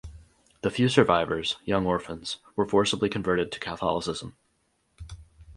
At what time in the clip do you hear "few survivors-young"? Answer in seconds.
0.71-1.85